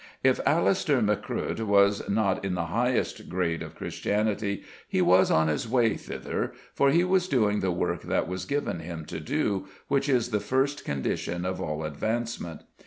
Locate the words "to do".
9.05-9.67